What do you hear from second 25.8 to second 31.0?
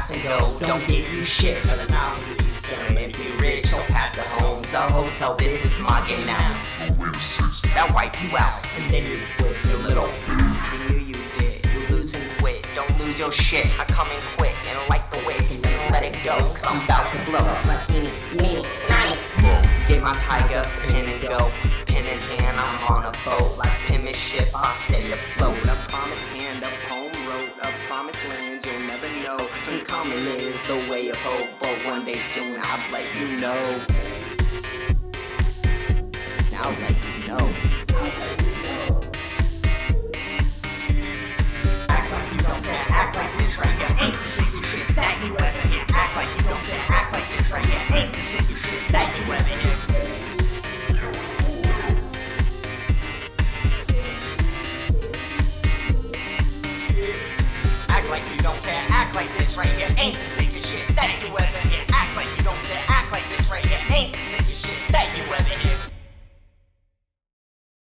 promised hand, up poem Uncommon is the